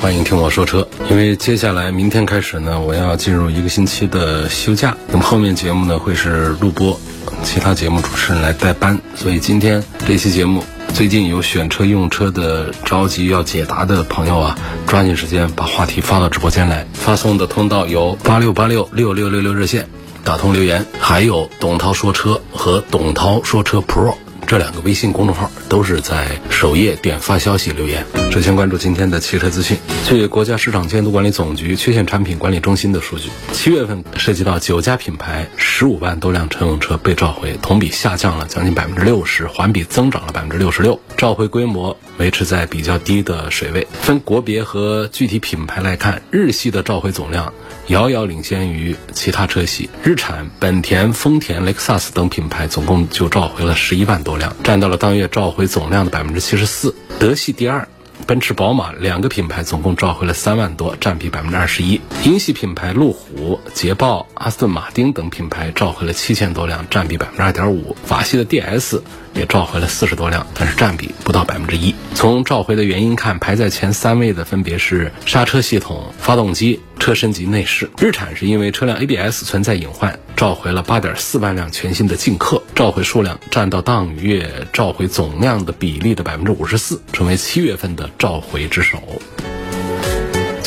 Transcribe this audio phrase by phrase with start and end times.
[0.00, 0.88] 欢迎听我说车。
[1.10, 6.98] 因为接下来明天开始呢，我要进入一个星期的休假，那么后面节目呢会是录播，
[7.44, 19.86] 其他节目主持人来代班，所以今天这期节目，最近有选车用车的着急要解答的朋友啊，抓紧时间把话题发到直播间来，发送的通道有八六八六六六六六热线
[20.24, 24.14] 打通留言，还有董涛说车和董涛说车 Pro。
[24.50, 28.04] 这两个微信公众号都是在首页点发消息留言。
[28.32, 29.78] 首先关注今天的汽车资讯。
[30.04, 40.98] 据国家市场监督管理总局缺陷产品管理中心的数据，七月份涉及到九家品牌十五万多辆乘用车被召回，同比下降了将近百分之六十，环比增长了百分之六十六。
[41.16, 43.84] 召回规模维持在比较低的水位。
[44.02, 47.52] 分国别和具体品牌来看，日系的召回总量。
[47.86, 56.94] 遥遥领先于其他车系，日产、本田、丰田、雷克萨斯等品牌总共就召回了十一万多辆，占到了当月召回总量的百分之七十四。
[57.18, 57.88] 德系第二，
[58.30, 62.00] 奔驰、宝马两个品牌总共召回了三万多，占比百分之二十一。
[62.22, 67.96] 英系品牌路虎、捷豹、阿斯顿马丁等品牌召回了七千多辆，占比百分之二点五。
[68.04, 69.00] 法系的 DS。
[69.32, 71.94] 也召回了四十多辆，但是占比不到百分之一。
[72.16, 77.90] 从召回的原因看，排在前三位的分别是刹车系统、发动机、车身及内饰。
[77.98, 88.98] 日产是因为车辆 ABS 存在隐患，召回了八点四万辆全新的劲客，召回数量占到当月召回总量的比例的百分之五十四，成为七月份的召回之首。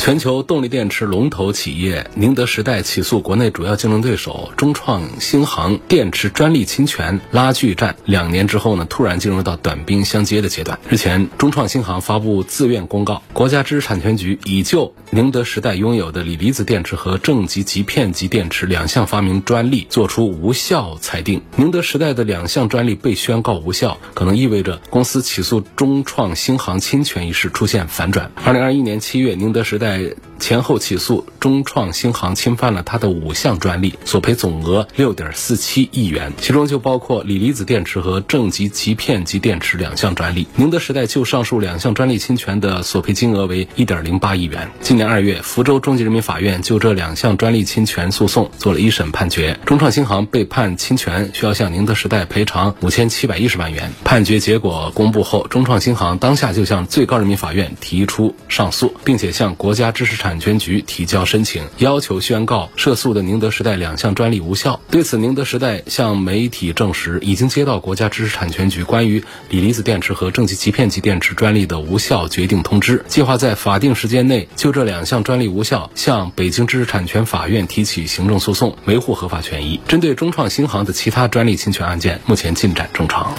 [0.04, 10.78] 全球动力电池龙头企业宁德时代起诉国内主要竞争对手中创新航电池专利侵权拉锯战两年之后呢，突然进入到短兵相接的阶段。
[10.90, 21.40] 日前，中创新航发布自愿公告，国家知识产权局已就宁德时代拥有的锂离子电池和正极极片级电池两项发明专利作出无效裁定。
[21.56, 28.30] 宁德时代的两项专利被宣告无效，可能意味着公司起诉中创新航侵权一事出现反转。
[28.44, 29.93] 二零二一年七月，宁德时代。
[29.94, 40.46] 在前后起诉中创新航侵犯了他的五项专利，索赔总额六点四七亿元，其中就包括锂离子电池和正极极片极电池两项专利。
[40.56, 44.70] 宁德时代就上述两项专利侵权的索赔金额为一点零八亿元。
[44.82, 53.90] 今年二月，福州中级人民法院就这两项专利侵权诉讼做了一审判决，中创新航被判侵权，需要向宁德时代赔偿五千七百一十万元。
[54.04, 59.84] 判决结果公布后，中创新航当下就向最高人民法院提出上诉，并且向国家。
[59.84, 64.80] 家知识产权局提交申请，要求宣告涉诉的宁德时代两项专利无效。
[64.90, 79.80] 对此，宁德时代向媒体证实，已经接到国家知识产权局关于锂离子电池和正极极片级电池专利的无效决定通知，计划在法定时间内就这两项专利无效向北京知识产权法院提起行政诉讼，维护合法权益。
[79.88, 83.34] 针对中创新航的其他专利侵权案件，目前进展正常。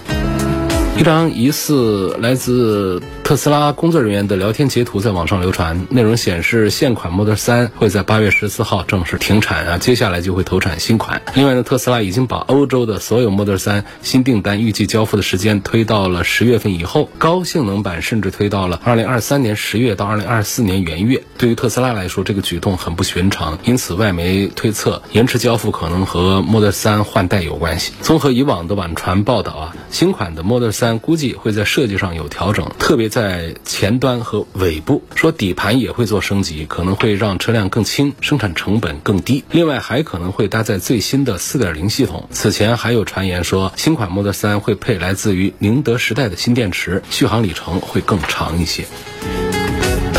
[0.97, 11.23] 一张疑似来自特斯拉工作人员的聊天截图在网上流传，内容显示现款 Model 3会在八月十四号正式停产啊，接下来就会投产新款。
[11.33, 21.23] 另外呢，特斯拉已经把欧洲的所有 Model 3新订单预计交付的时间推到了十月份以后，高性能版甚至推到了二零二三年十月到二零二四年元月。
[21.39, 27.91] 对于特斯拉来说，这个举动很不寻常，因此外媒推测延迟交付可能和 Model 3换代有关系。
[28.03, 30.99] 综合以往的网传报道啊，新款的 Model 3。
[30.99, 35.01] 估计会在设计上有调整，特别在前端和尾部。
[35.15, 39.45] 说底盘也会做升级，可能会让车辆更轻，生产成本更低。
[39.51, 42.27] 另外还可能会搭载最新的4.0系统。
[42.31, 48.85] 此前还有传言说，新款 Model 3会配来自于宁德时代的新电池，续航里程会更长一些。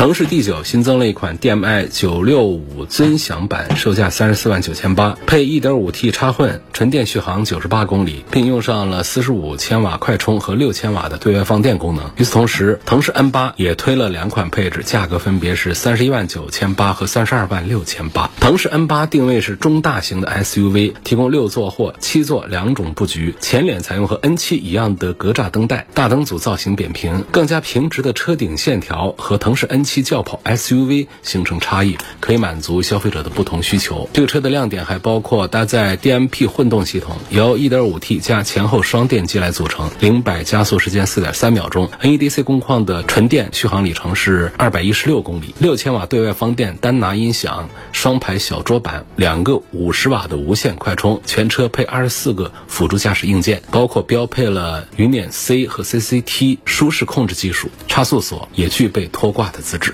[0.06, 12.08] 腾势 D9 新增了一款 DM-i 965尊享版，售价三十四万九千八，配 1.5T 插混，纯电续航九十八公里，并用上了四十五千瓦快充和六千瓦的对外放电功能。
[12.18, 18.30] 与此同时，腾势 N8 也推了两款配置，价格分别是三十一万九千八和三十二万六千八。
[18.38, 29.84] 腾势 N8 定位是中大型的 SUV，提供六座或七座两种布局，前脸采用和 N7 一样的格栅灯带，大灯组造型扁平，更加平直的车顶线条和腾势 N。
[30.02, 34.08] 轿跑 SUV 形成差异，可以满足消费者的不同需求。
[34.12, 59.85] 这个车的亮点还包括搭载 DMP 混动系统，由 1.5T 加前后双电机来组成，零百加速时间4.3秒钟，NEDC 工况的纯电续航里程是216公里，六千瓦对外放电，单拿音响，双排小桌板，两个50瓦的无线快充，全车配24个辅助驾驶硬件，包括标配了云辇 C 和 CCT 舒适控制技术，差速锁也具备拖挂的资质。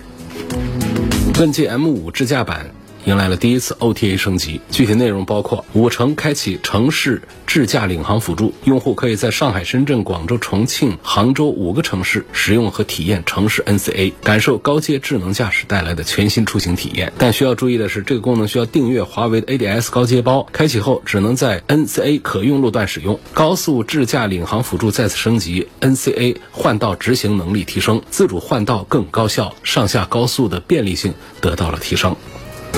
[1.38, 2.81] 问界 M5 智驾版。
[3.04, 17.12] 迎来了第一次 OTA 升级，具体内容包括五城开启城市智驾领航辅助，用户可以在上海、深圳、广州、重庆、杭州五个城市使用和体验城市 NCA，感受高阶智能驾驶带来的全新出行体验。
[17.18, 23.18] 但需要注意的是，这个功能需要订阅华为的 ADS 高阶包，开启后只能在 NCA 可用路段使用。
[23.34, 32.16] 高速智驾领航辅助再次升级，NCA 换道执行能力提升，自主换道更高效，上下高速的便利性得到了提升。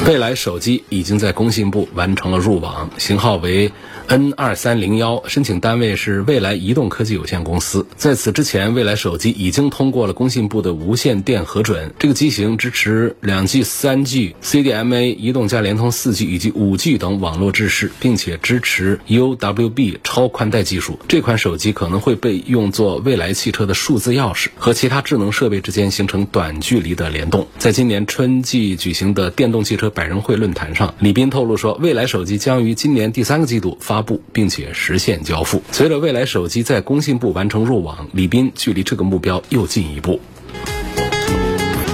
[0.06, 3.70] 未来手机已经在工信部完成了入网，型号为
[4.06, 7.86] N 二三零幺，申请单位是未来移动科技有限公司。
[7.96, 11.94] 在此之前，未来手机已经通过了工信部的无线电核准。
[11.98, 20.98] 这个机型支持两 G、三 G、CDMA、移动加联通四 G 以及五 G 等网络制式，并且支持 UWB 超宽带技术。
[21.08, 27.48] 这款手机可能会被用作未来汽车的数字钥匙，和其他智能设备之间形成短距离的联动。
[27.58, 35.62] 在今年春季举行的电动汽车百人会论坛上，李斌透露说，未来手机将于今年第三个季度发发布，并且实现交付。
[35.70, 40.18] 随着未来手机在工信部完成入网，李斌距离这个目标又进一步。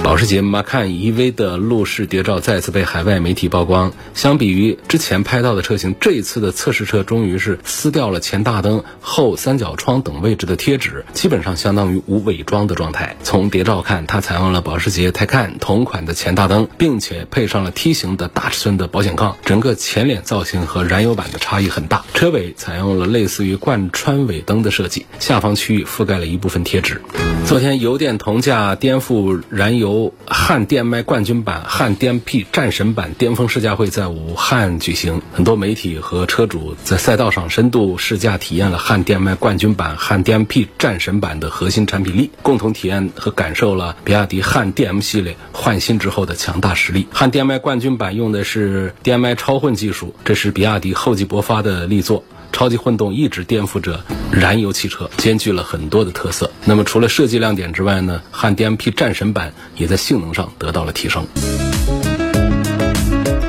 [0.03, 3.93] 保时捷 Macan EV 的路试谍照再次被海外媒体曝光。
[4.15, 13.15] 相比于之前拍到的车型，这一次的测试车终于是撕掉了前大灯、后三角窗等位置的贴纸，基本上相当于无伪装的状态。
[13.21, 22.03] 从谍照看，它采用了保时捷 Taycan 同款的前大灯，并且配上了梯形的大尺寸的保险杠，整个前脸造型和燃油版的差异很大。
[22.15, 27.01] 车尾采用了类似于贯穿尾灯的设计，下方区域覆盖了一部分贴纸。
[27.45, 29.90] 昨天油电同价颠覆燃油。
[30.27, 47.07] 汉 DM-i 冠军版、汉 DMP 战神版巅峰试驾会在武汉举行，很多媒体和车主在赛道上深度试驾体验了汉 DM-i 冠军版、汉 DMP 战神版的核心产品力，共同体验和感受了比亚迪汉 DM 系列换新之后的强大实力。
[47.11, 52.23] 汉 DM-i 冠军版用的是 DM-i 超混技术，这是比亚迪厚积薄发的力作。
[52.51, 56.51] 超级混动一直颠覆着燃油汽车，兼具了很多的特色。
[56.65, 61.25] 那么除了设计亮点之外呢，汉 DMP 战神版也在性能上得到了提升。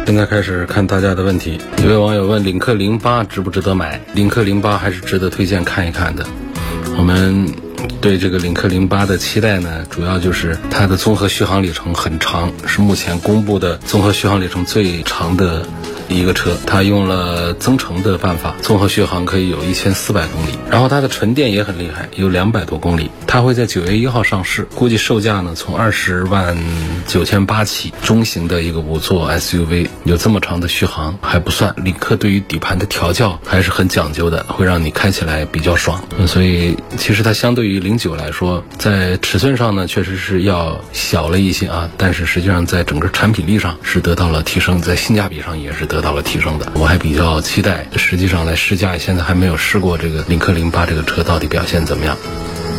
[0.06, 1.58] 现在开始看大家的问题。
[1.82, 4.00] 有位网友问：领克零八值不值得买？
[4.14, 6.26] 领克零八还是值得推荐看一看的。
[6.99, 7.46] 我们
[8.00, 15.66] 对这个领克零八的期待呢，主要就是它的综合续航里程很长，是目前公布的综合续航里程最长的。
[16.12, 20.50] 一个车，它用了增程的办法，综合续航可以有一千四百公里。
[20.70, 23.11] 然后它的纯电也很厉害，有两百多公里。
[23.26, 26.55] 它会在九月一号上市，估计售价呢从二十万
[27.06, 27.94] 九千八起。
[28.03, 31.75] 中型的一个五座 SUV，有这么长的续航还不算。
[31.79, 36.05] 领克对于底盘的调教还是很讲究的，会让你开起来比较爽。
[36.26, 46.01] 所以其实它相对于零九来说，在尺寸上呢确实是要小了一些啊，但是实际上在整个产品力上是得到了提升，在性价比上也是得。
[46.02, 47.87] 到了提升的，我还比较期待。
[47.96, 52.14] 实际上来试驾，现在还没有试过这个领克零八这个车到底表现怎么样。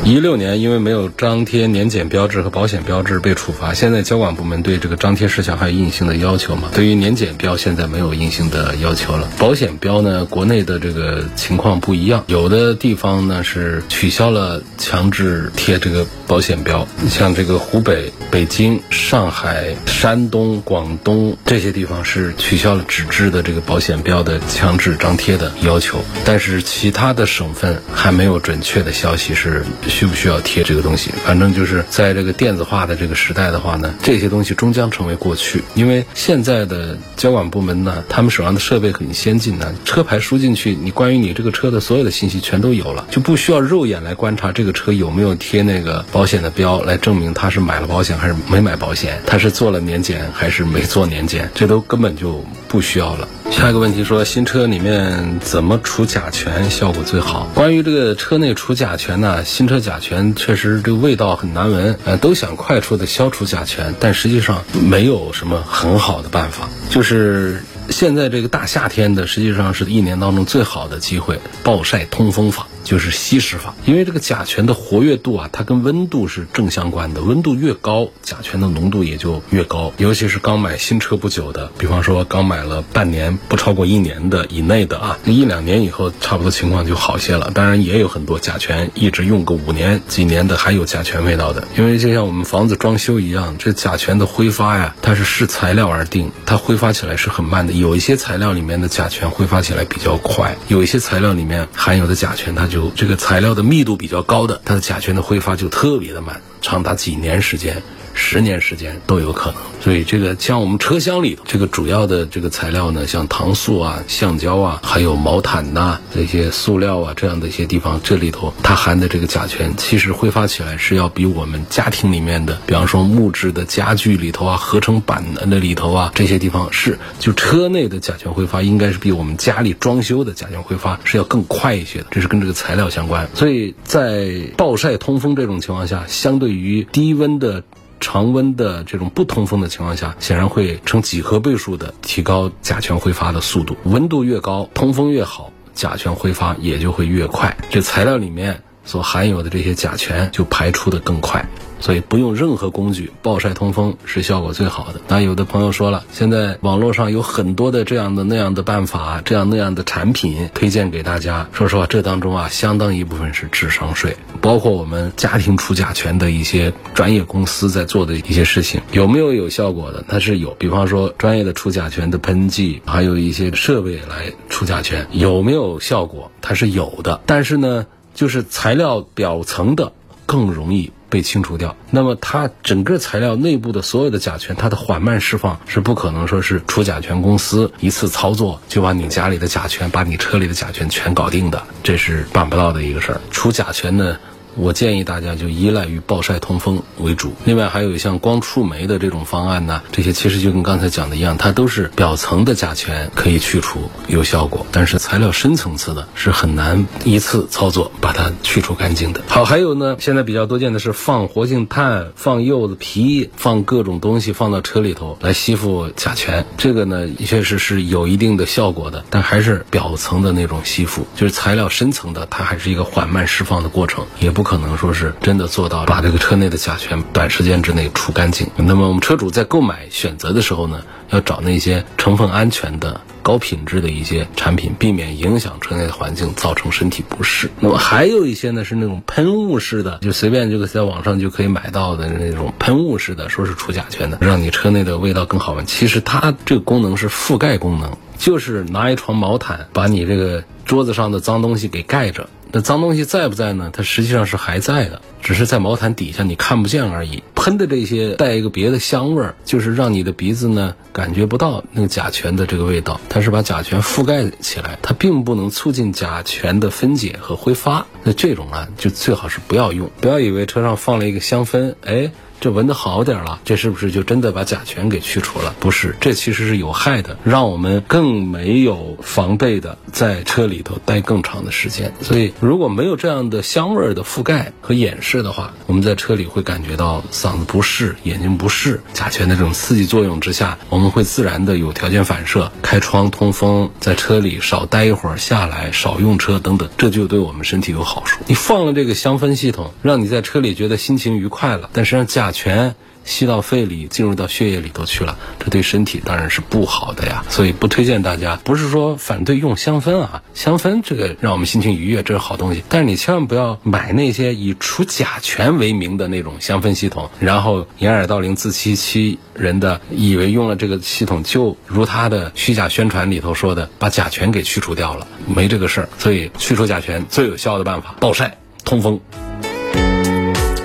[0.05, 6.67] 一六年因为没有张贴年检标志和保险标志被处罚，现在交管部门对这个张贴事项还有硬性的要求吗？
[6.73, 29.63] 对于年检标现在没有硬性的要求了，保险标呢，国内的这个情况不一样，有的地方呢是取消了强制贴这个保险标，像这个湖北、北京、上海、山东、广东这些地方是取消了纸质的这个保险标的强制张贴的要求，但是其他的省份还没有准确的消息是。
[29.93, 31.11] 需不需要贴这个东西？
[31.23, 35.63] 反正就是在这个电子化的这个时代的话呢，这些东西终将成为过去。
[35.75, 53.27] 因为现在的交管部门呢，他们手上的设备很先进呢，车牌输进去，你关于你这个车的所有的信息全都有了，就不需要肉眼来观察这个车有没有贴那个保险的标来证明他是买了保险还是没买保险，他是做了年检还是没做年检，这都根本就不需要了。
[53.53, 57.47] 下一个问题说，新车里面怎么除甲醛效果最好？
[57.53, 66.67] 关于这个车内除甲醛呢，新车甲醛确实这个味道很难闻，呃，都想快速的消除甲醛，但实际上没有什么很好的办法。
[66.89, 72.67] 就是现在这个大夏天的，实际上是一年当中最好的机会——暴晒通风法。
[72.83, 73.73] 就是稀释法。
[73.85, 79.93] 因为这个甲醛的活跃度啊，它跟温度是正相关的，温度越高，甲醛的浓度也就越高。
[79.97, 87.51] 尤其是刚买新车不久的，比方说刚买了半年不超过一年的以内的啊，一两年以后差不多情况就好些了。
[87.53, 91.67] 当然也有很多甲醛一直用个五年几年的，还有甲醛味道的。
[91.77, 97.73] 因为就像我们房子装修一样，这甲醛的挥发呀，它是视材料而定，它挥发起来是很慢的。
[97.73, 107.83] 有一些材料里面的甲醛挥发起来比较快，有一些材料里面含有的甲醛，它就这个材料的密度比较高的，它的甲醛的挥发就特别的慢，长达几年时间。
[108.13, 133.29] 十年时间都有可能，所以这个像我们车厢里头这个主要的这个材料呢，像糖塑啊、橡胶啊，还有毛毯呐这些塑料啊这样的一些地方，这里头它含的这个甲醛，其实挥发起来是要比我们家庭里面的，比方说木质的家具里头啊、合成板的那里头啊这些地方是，就车内的甲醛挥发应该是比我们家里装修的甲醛挥发是要更快一些的，这是跟这个材料相关。
[133.33, 137.63] 所以在暴晒通风这种情况下，相对于低温的。
[137.99, 143.77] 常温的这种不通风的情况下，显然会成几何倍数的提高甲醛挥发的速度。
[143.85, 147.55] 温度越高，通风越好，甲醛挥发也就会越快。
[147.69, 151.47] 这材料里面所含有的这些甲醛就排出的更快。
[151.83, 155.01] 所以不用任何工具，暴晒通风是效果最好的。
[155.09, 161.45] 那有的朋友说了，现在网络上有很多的这样的那样的办法，这样那样的产品推荐给大家。
[161.51, 164.15] 说实话，这当中啊，相当一部分是智商税。
[164.39, 170.05] 包括我们家庭除甲醛的一些专业公司在做的一些事情，有没有有效果的？
[170.07, 170.51] 它是有。
[170.51, 176.31] 比方说专业的除甲醛的喷剂，还有一些设备来除甲醛，有没有效果？
[176.41, 177.19] 它是有的。
[177.25, 179.91] 但是呢，就是材料表层的
[180.33, 180.91] 更容易。
[181.13, 193.21] 被清除掉，那么它整个材料内部的所有的甲醛，它的缓慢释放是不可能说是除甲醛公司一次操作就把你家里的甲醛、把你车里的甲醛全搞定的，这是办不到的一个事儿。
[193.29, 194.17] 除甲醛呢？
[194.55, 209.21] 我建议大家就依赖于暴晒通风为主，另外还有像光触媒的这种方案呢，这些其实就跟刚才讲的一样，它都是表层的甲醛可以去除有效果，但是材料深层次的是很难一次操作把它去除干净的。
[209.27, 224.42] 好，还有呢，现在比较多见的是放活性炭、放柚子皮、放各种东西放到车里头来吸附甲醛，这个呢确实是有一定的效果的，但还是表层的那种吸附，就是材料深层的，它还是一个缓慢释放的过程，也不。
[224.43, 228.45] 不可能说是真的做到把这个车内的甲醛短时间之内除干净。
[228.57, 230.81] 那么我们车主在购买选择的时候呢，
[231.11, 237.49] 要找那些成分安全的、高品质的一些产品，避免影响车内的环境，造成身体不适。
[237.61, 245.65] 那么还有一些呢是那种喷雾式的，就随便就在网上就可以买到的那种喷雾式的，说是除甲醛的，让你车内的味道更好闻。
[245.65, 252.27] 其实它这个功能是覆盖功能，就是拿一床毛毯把你这个桌子上的脏东西给盖着。
[252.55, 253.71] 那脏东西在不在呢？
[253.73, 257.23] 它实际上是还在的，只是在毛毯底下你看不见而已。
[257.33, 263.01] 喷的这些带一个别的香味儿，就是让你的鼻子呢感觉不到那个甲醛的这个味道。
[263.09, 267.87] 它是把甲醛覆盖起来，它并不能促进甲醛的分解和挥发。
[268.03, 269.89] 那这种啊，就最好是不要用。
[269.99, 272.11] 不要以为车上放了一个香氛，哎。
[272.43, 275.55] 这闻得好点了，这是不是就真的把甲醛给去除了？
[275.61, 281.93] 不是，这其实是有害的，让我们更没有防备的在车里头待更长的时间。
[282.01, 288.81] 所以，如果没有这样的香味的覆盖和掩饰的话，我们在车里会感觉到嗓子不适、眼睛不适。
[288.91, 298.19] 甲醛的这种刺激作用之下，我们会自然的有条件反射，开窗通风，在车里少待一会儿，下来少用车等等，这就对我们身体有好处。
[298.27, 302.75] 你放了这个香氛系统，让你在车里觉得心情愉快了，但实际上甲甲醛
[303.05, 307.23] 吸到肺里，进入到血液里头去了，这对身体当然是不好的呀。
[307.29, 308.39] 所以不推荐大家。
[308.45, 312.63] 不是说反对用香氛啊，香氛这个让我们心情愉悦，这是好东西。
[312.69, 325.89] 但是你千万不要买那些以除甲醛为名的那种香氛系统，然后掩耳盗铃、自欺欺人的，以为用了这个系统就如他的虚假宣传里头说的，把甲醛给去除掉了，没这个事儿。
[325.99, 328.97] 所以去除甲醛最有效的办法，暴晒、通风。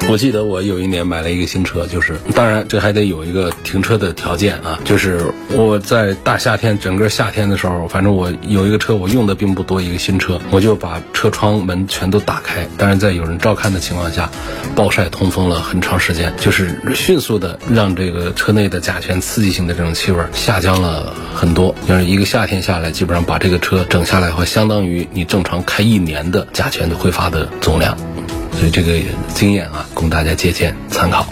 [0.09, 5.21] 我记得我有一年买了一个新车，就是当然这还得有一个停车的条件啊，就是
[5.53, 14.31] 我在大夏天整个夏天的时候，反正我有一个车我用的并不多，一个新车，我就把车窗门全都打开，当然在有人照看的情况下，
[14.75, 27.99] 暴晒通风了很长时间，就是迅速的让这个车内的甲醛刺激性的这种气味下降了很多，就是一个夏天下来，基本上把这个车整下来的话，相当于你正常开一年的甲醛的挥发的总量。
[28.59, 28.99] 所以这个
[29.35, 31.25] 经验啊，供大家借鉴参考。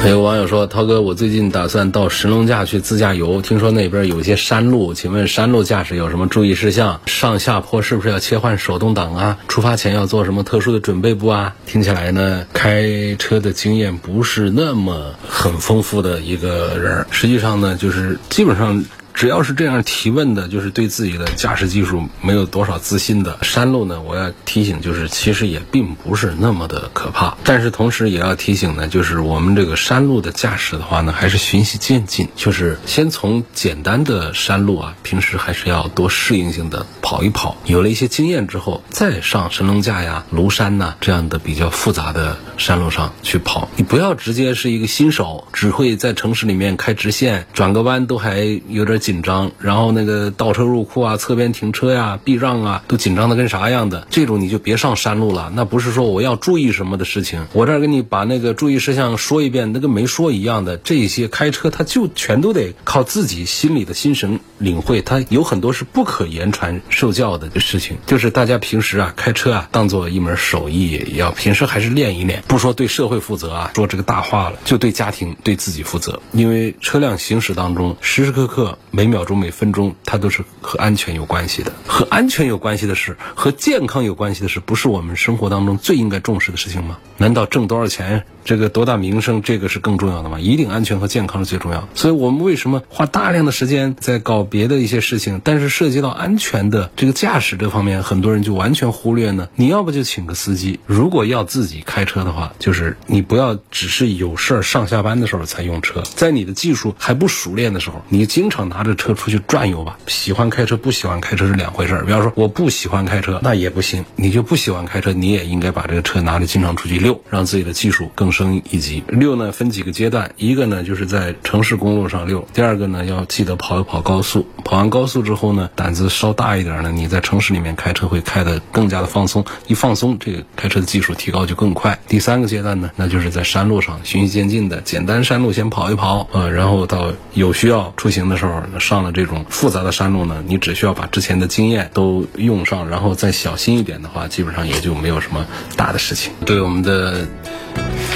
[0.00, 7.00] 还有网友说：“涛哥，我最近打算到神农架去自驾游，听说那边有一些山路，请问山路驾驶有什么注意事项？
[7.06, 9.38] 上下坡是不是要切换手动挡啊？
[9.48, 18.84] 出发前要做什么特殊的准备不啊？”听起来呢，开车的经验不是那么很丰富的一个人，实际上呢，就是基本上。
[19.14, 23.38] 只要是这样提问的，就是对自己的驾驶技术没有多少自信的。
[23.42, 27.36] 山路呢，我要提醒，就是其实也并不是那么的可怕。
[27.44, 37.56] 但是同时也要提醒呢，就是我们这个山路的驾驶的话呢，还是循序渐进，就是先从简单的山路啊，平时还是要多适应性的跑一跑。
[37.66, 43.68] 有了一些经验之后，再上神农架呀、庐山呐这样的比较复杂的山路上去跑。
[43.76, 48.38] 你不要直接是一个新手，只会在城市里面开直线，转个弯都还
[48.68, 49.01] 有点。
[49.02, 54.06] 紧张，然后那个倒车入库啊、侧边停车呀、避让啊，都紧张的跟啥样的？
[54.10, 55.52] 这种你就别上山路了。
[55.54, 60.76] 那不是说我要注意什么的事情，我这儿给你把那个注意事项说一遍，那跟没说一样的。
[60.76, 67.98] 这些开车他就全都得靠自己心里的心神领会，他有很多是不可言传授教的事情。
[68.06, 72.44] 就是大家平时啊开车啊当做一门手艺，要平时还是练一练。
[72.46, 76.22] 不说对社会负责啊，说这个大话了，就对家庭对自己负责。
[76.30, 78.78] 因为车辆行驶当中时时刻刻。
[78.94, 81.72] 每秒钟、每分钟，它都是和安全有关系的。
[81.86, 86.98] 和安全有关系的事，和健康有关系的事，不是我们生活当中最应该重视的事情吗？
[87.16, 88.24] 难道挣多少钱？
[88.44, 90.38] 这个多大名声，这个是更重要的吗？
[90.40, 91.88] 一定安全和健康是最重要的。
[91.94, 99.48] 所以我们为什么花大量的时间在搞别的一些事情，但是涉及到安全的这个驾驶这方面，很多人就完全忽略呢？
[99.54, 109.96] 你要不就请个司机，如果要自己开车的话，就是你不要只是有事儿上下班的时候才用车，在你的技术还不熟练的时候，你经常拿着车出去转悠吧。
[110.08, 112.04] 喜欢开车不喜欢开车是两回事儿。
[112.04, 114.04] 比方说我不喜欢开车，那也不行。
[114.16, 118.32] 你就不喜欢开车，你也应该把这个车拿着经常出去溜，让自己的技术更。
[118.32, 131.98] 升一级溜呢，分几个阶段，一个呢就是在城市公路上溜，第二个呢要记得跑一跑高速，跑完高速之后呢，胆子稍大一点呢，你在城市里面开车会开得更加的放松，一放松，这个开车的技术提高就更快。
[132.08, 146.32] 第三个阶段呢，那就是在山路上循序渐进的，简单山路先跑一跑，呃，然后到有需要出行的时候，上了这种复杂的山路呢，你只需要把之前的经验都用上，然后再小心一点的话，基本上也就没有什么大的事情。
[146.44, 147.26] 对我们的。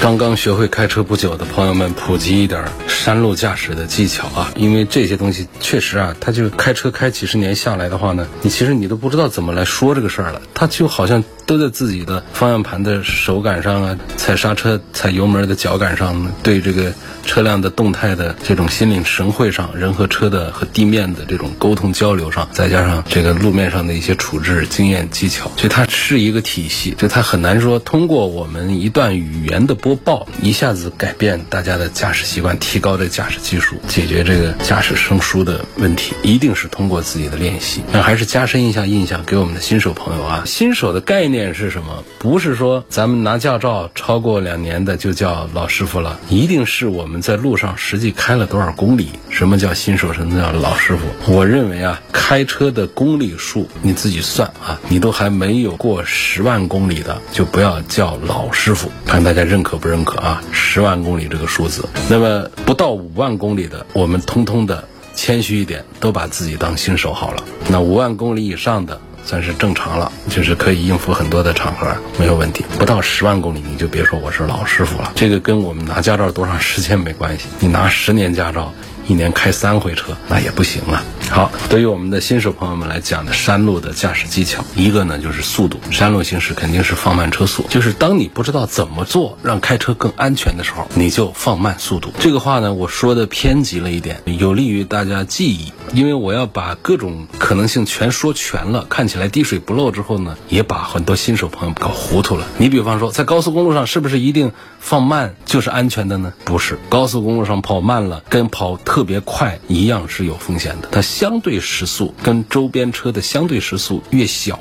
[0.01, 4.51] 刚刚学会开车不久的朋友们，普及一点山路驾驶的技巧啊！
[4.55, 11.23] 因为这些东西确实啊，他就开车开几十年下来的话呢，你其实你都不知道怎么来说这个事儿了，他就好像。
[11.47, 16.91] 都在自己的方向盘的手感上啊，踩刹车、踩油门的脚感上，对这个
[17.25, 37.81] 车辆的动态的这种心领神会上，人和车的和地面的这种沟通交流上，再加上这个路面上的一些处置经验技巧，所以它是一个体系，就它很难说通过我们一段语言的播报一下子改变大家的驾驶习惯，提高这驾驶技术，解决这个驾驶生疏的问题，一定是通过自己的练习。
[37.91, 41.47] 那还是加深一下印象给我们的新手朋友啊，新手的概念。
[41.57, 42.03] 是什么？
[42.19, 49.11] 不是说咱们拿驾照超过两年的就叫老师傅了，一定是我们在路上实际开了多少公里。
[49.29, 50.11] 什么叫新手？
[50.11, 51.33] 什么叫老师傅？
[51.33, 58.91] 我认为啊，开车的公里数你自己算啊，你都还没有过十万公里的，就不要叫老师傅。
[59.05, 60.41] 看大家认可不认可啊？
[60.51, 67.43] 十万公里这个数字，那么不到五万公里的，我们通通的谦虚一点，都把自己当新手好了。
[67.69, 68.99] 那五万公里以上的。
[69.25, 72.63] 算是正常了，就是可以应付很多的场合，没有问题。
[72.79, 75.11] 不到十万公里，你就别说我是老师傅了。
[75.15, 78.73] 这个跟我们拿驾照多长时间没关系，你拿十年驾照。
[79.07, 81.03] 一年开三回车，那也不行啊。
[81.29, 87.65] 好，对于我们的新手朋友们来讲呢，山路的驾驶技巧，一个呢就是速度，山路行驶肯定是放慢车速。
[87.69, 92.11] 就是当你不知道怎么做让开车更安全的时候，你就放慢速度。
[92.19, 102.47] 这个话呢，我说的偏激了一点，有利于大家记忆，因为我要把各种可能性全说全了，看起来滴水不漏之后呢，也把很多新手朋友搞糊涂了。
[102.57, 106.33] 你比方说，在高速公路上是不是一定放慢就是安全的呢？
[106.45, 114.55] 不是，高速公路上跑慢了跟跑特特别快一样是有风险的，它相对时速跟周边车的相对时速越小，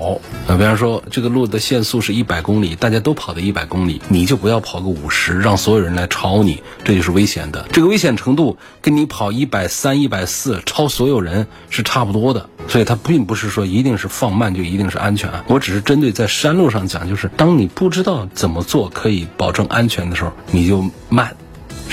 [0.46, 7.66] 啊，比方说这个路的限速是一百公里，大家都跑的一百公里，你就不要跑个五十，让所有人来超你，这就是危险的。
[7.72, 15.30] 这个危险程度跟你跑一百三、一百四超所有人是差不多的，所以它并不是说一定是放慢就一定是安全。
[15.46, 21.34] 我只是针对在山路上讲，就是当你不知道怎么做可以保证安全的时候，你就慢。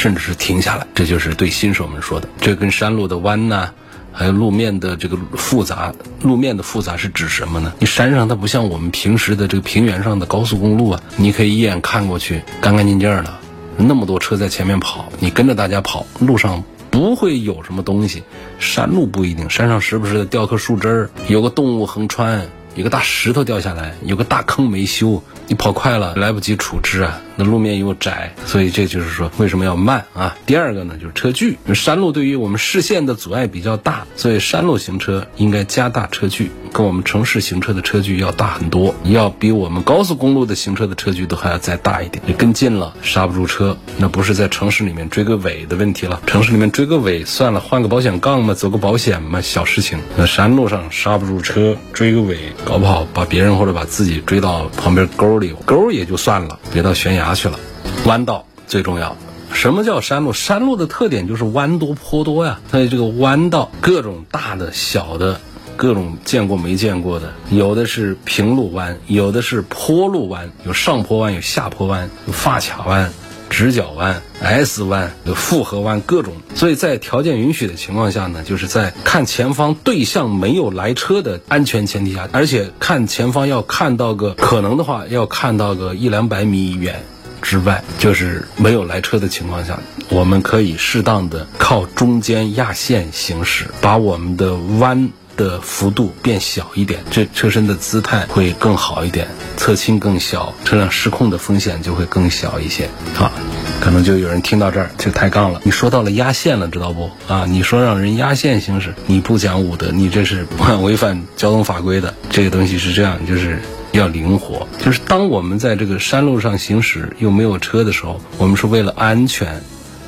[0.04, 2.28] 甚至是停下来，这就是对新手们说的。
[2.42, 3.70] 这跟山路的弯呐，
[4.12, 7.72] 还有路面的这个复杂，路面的复杂是指什么呢？
[7.80, 13.34] 你山上它不像我们平时的这个平原上的高速公路啊，你可以一眼看过去干干净净的，
[13.78, 16.62] 那么多车在前面跑，你跟着大家跑，路上
[16.92, 18.24] 不会有什么东西。
[18.60, 27.22] 山路不一定，山上时不时的掉棵树枝儿，有个动物横穿，有个大石头掉下来，有个大坑没修，你跑快了来不及处置啊。
[27.36, 30.38] 那路面又窄，所以这就是说为什么要慢啊。
[30.46, 42.24] 第二个呢，就是车距，山路对于我们视线的阻碍比较大，所以山路行车应该加大车距，跟我们城市行车的车距要大很多，要比我们高速公路的行车的车距都还要再大一点。
[42.28, 46.22] 你跟近了刹不住车，那不是在城市里面追个尾的问题了。
[46.28, 49.98] 城市里面追个尾算了，换个保险杠嘛，走个保险嘛，小事情。
[50.16, 57.36] 那山路上刹不住车，追个尾，搞不好把别人或者把自己追到旁边沟里，沟也就算了，别到悬崖。
[57.36, 57.60] 去了，
[58.06, 59.16] 弯道最重要。
[59.52, 60.34] 什么叫山路？
[60.34, 62.60] 山路的特点就是弯多坡多呀。
[62.72, 65.40] 所以这个弯道，各种大的、小的，
[65.76, 73.12] 各种见过没见过的，有的是平路弯，有的是坡路弯，有上坡弯，有下坡弯，有发卡弯。
[73.54, 87.04] 直角弯、S 弯、复合弯各种，所以在条件允许的情况下呢，就是在看前方对向没有来车的安全前提下，而且看前方要看到个可能的话，要看到个一两百米远
[87.44, 95.12] 之外，就是没有来车的情况下，我们可以适当的靠中间压线行驶，把我们的弯。
[95.36, 102.90] 的幅度变小一点，这车身的姿态会更好一点，侧倾更小，车辆失控的风险就会更小一些。
[103.14, 103.32] 好，
[103.80, 105.60] 可能就有人听到这儿就抬杠了。
[105.64, 107.10] 你说到了压线了，知道不？
[107.28, 110.46] 啊，你说让人压线行驶，你不讲武德，你这是
[110.82, 112.14] 违反交通法规的。
[112.30, 113.60] 这个东西是这样，就是
[113.92, 114.68] 要灵活。
[114.80, 119.62] 就是当我们在这个山路上行驶又没有车的时候，我们是为了安全，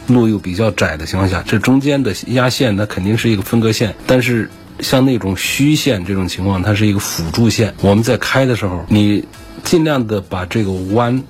[0.07, 4.49] 路又比较窄的情况下，这中间的压线那肯定是一个分割线，但是。
[4.79, 7.73] 像那种虚线这种情况，它是一个辅助线。
[7.81, 9.23] 我们在开的时候，你
[9.63, 11.23] 尽量的把这个弯，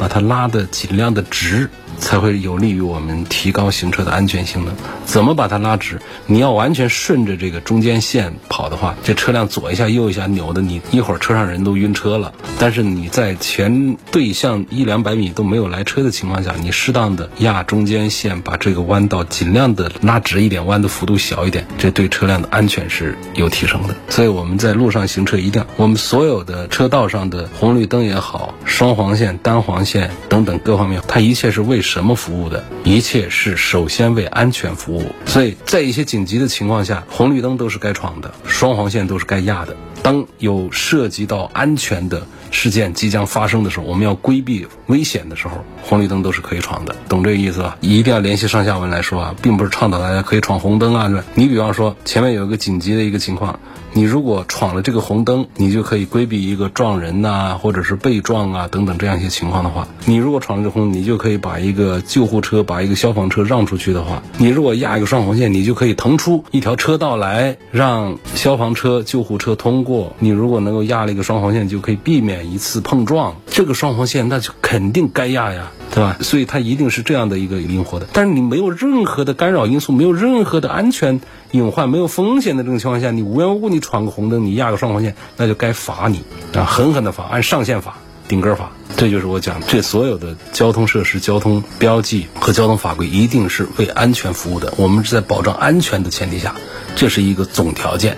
[0.00, 1.68] 把它拉的尽量的直。
[1.98, 4.74] 才会有利于我们提高行车的安全性能。
[5.04, 6.00] 怎么把它拉直？
[6.26, 12.32] 你要完全顺着这个中间线跑的话，这车辆左一下右一下扭的，你一会儿车上人都晕车了。
[12.58, 23.94] 但是你在前对向一两百米都没有来车的情况下，你适当的压中间线，把这个弯道尽量的拉直一点，弯的幅度小一点，这对车辆的安全是有提升的。
[24.08, 31.80] 所以我们在路上行车一定要，我们所有的车道上的红绿灯也好，双黄线、单黄线线等等各方面，它一切是为。
[31.90, 32.62] 什么服务的？
[32.84, 39.74] 一切是首先为安全服务，所以在一些紧急的情况下，红绿灯都是该闯的，双黄线都是该压的。
[40.02, 46.94] 当有涉及到安全的事件即将发生的时候，我们要规避危险的时候，红绿灯都是可以闯的。
[47.08, 47.76] 懂这个意思吧？
[47.80, 51.10] 一定要联系上下文来说啊，并不是倡导大家可以闯红灯啊。
[51.34, 53.58] 你比方说前面有一个紧急的一个情况。
[53.92, 70.14] 你如果闯了这个红灯，你就可以规避一个撞人呐，或者是被撞啊等等这样一些情况的话，你如果闯了这红，你就可以把一个救护车、把一个消防车让出去的话，你如果压一个双黄线，你就可以腾出一条车道来让消防车、救护车通过。
[70.18, 73.34] 你如果能够压了一个双黄线，就可以避免一次碰撞。
[73.46, 75.70] 这个双黄线那就肯定该压呀。
[75.92, 76.16] 对吧？
[76.20, 86.22] 所以它一定是这样的一个灵活的，但是你没有任何的干扰因素，没有任何的安全隐患，没有风险的这种情况下，你无缘无故你闯个红灯，你压个双黄线，那就该罚你
[86.54, 87.96] 啊，狠狠的罚，按上限罚，
[88.28, 88.70] 顶格罚。
[88.96, 94.74] 这就是我讲，这所有的交通设施、交通标记和交通法规一定是为安全服务的。
[94.76, 96.54] 我们是在保障安全的前提下，
[96.94, 98.16] 这是一个总条件。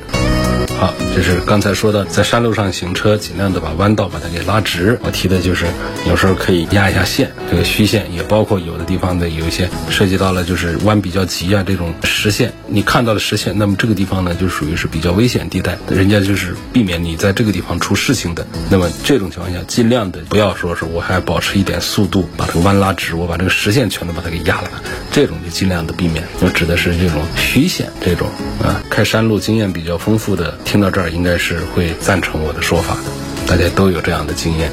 [0.83, 4.99] 好，这是刚才说的，在山路上行车，尽量的把弯道把它给拉直。
[5.05, 5.65] 我提的就是
[6.09, 18.45] 有时候可以压一下线，这个虚线也包括有的地方的有一些涉及到了，就是弯比较急啊这种实线，你看到了实线，那么这个地方呢就属于是比较危险地带，人家就是避免你在这个地方出事情的。
[18.69, 24.69] 那么这种情况下，尽量的不要说是我还保持一点速度，把这个弯拉直，我把这个实线全都把它给压了，
[25.13, 26.25] 这种就尽量的避免。
[26.41, 28.27] 我指的是这种虚线，这种
[28.61, 30.59] 啊，开山路经验比较丰富的。
[30.73, 34.73] 听到这儿，应该是会赞成我的说法的，大家都有这样的经验。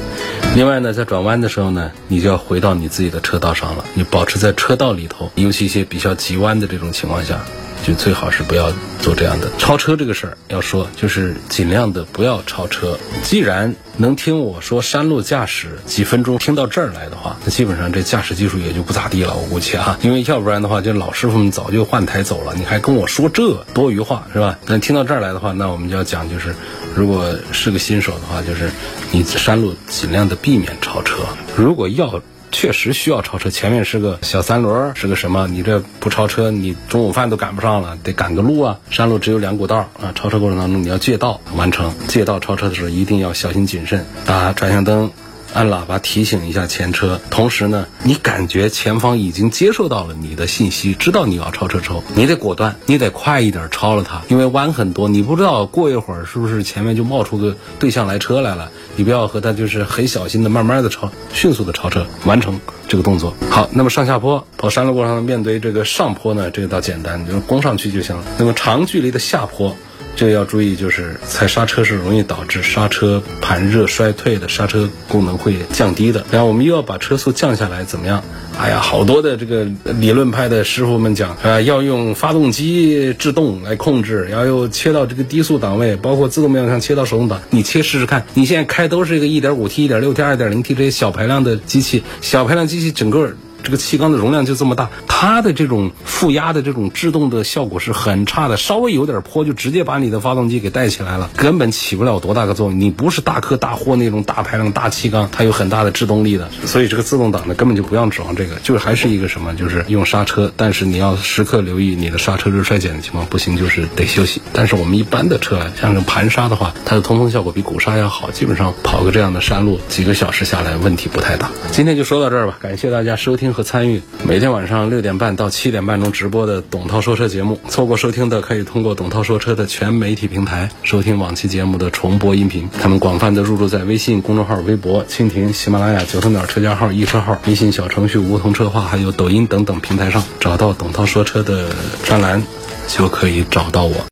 [0.56, 7.38] 另外呢，在转弯的时候呢，你就要回到你自己的车道上了，你保持在车道里头，尤其一些比较急弯的这种情况下。
[7.86, 10.38] 就最好是不要做这样的超车这个事儿。
[10.48, 12.98] 要说就是尽量的不要超车。
[13.22, 19.34] 既然能听我说山路驾驶几分钟听到这儿来的话，那基本上这驾驶技术也就不咋地了。
[19.34, 22.54] 我估计啊，因为要不然的话，就老师傅们早就换台走了。
[22.56, 24.58] 你还跟我说这多余话是吧？
[24.66, 26.54] 那听到这儿来的话，那我们就要讲就是，
[26.94, 28.70] 如果是个新手的话，就是
[29.10, 31.16] 你山路尽量的避免超车。
[31.56, 32.22] 如果要。
[32.52, 35.46] 确实需要超车，前面是个小三轮，是个什么？
[35.48, 38.78] 你这不超车，你中午饭都赶不上了，得赶个路啊！
[38.90, 45.10] 山路只有两股道啊，超车过程当中你要借道完成，借道超车的时候一定要小心谨慎，打转向灯，
[45.52, 63.34] 按喇叭提醒一下前车，同时呢，你感觉前方已经接受到了你的信息，知道你要超车之后，你得果断，你得快一点超了它，因为弯很多，你不知道过一会儿是不是前面就冒出个对向来车来了，你不要和他就是很小心的慢慢的超，迅速的超车完成这个动作。
[63.50, 68.24] 好，那么上下坡跑山路过程面对这个上坡呢，这个倒简单，就是攻上去就行了。
[68.38, 69.76] 那么长距离的下坡。
[70.16, 76.24] 这个要注意，就是踩刹车是容易导致刹车盘热衰退的，刹车功能会降低的。
[76.30, 78.22] 然后我们又要把车速降下来，怎么样？
[78.58, 79.66] 哎呀，好多的这个
[79.98, 88.26] 理论派的师傅们讲啊，要用发动机制动来控制，要又切到这个低速档位，包括自动变速箱切到手动挡，你切试试看。
[88.34, 93.32] 你现在开都是一个 1.5T、1.6T、2.0T 这些小排量的机器，小排量机器整个。
[93.62, 102.80] 这个气缸的容量就这么大，它的这种负压的这种制动的效果是很差的，稍微有点坡就直接把你的发动机给带起来了，根本起不了多大个作用。
[102.80, 114.40] 你不是大客大货那种大排量大气缸，它有很大的制动力的，所以这个自动挡呢根本就不要指望这个，就是还是一个什么，就是用刹车，但是你要时刻留意你的刹车热衰减的情况，不行就是得休息。
[114.52, 121.50] 但是我们一般的车像这盘刹的话，它的通风效果比鼓刹要好，基本上跑个这样的山路几个小时下来问题不太大。
[121.70, 123.49] 今天就说到这儿吧，感谢大家收听。
[123.52, 132.68] 和参与每天晚上六点半到七点半钟直播的董涛说车节目，错过收听的可以通过董涛说车的全媒体平台收听往期节目的重播音频。
[132.80, 141.68] 他们广泛的入驻在微信公众号、微博、蜻蜓、喜马拉雅、九头鸟车架号、易车号、微信小程序梧桐车话，还有抖音等等平台上，找到董涛说车的
[142.04, 142.42] 专栏，
[142.88, 144.06] 就可以找到我。